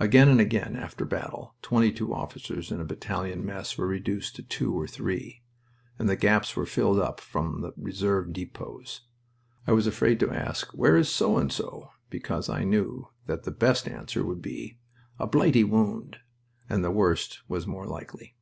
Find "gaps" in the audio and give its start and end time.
6.16-6.56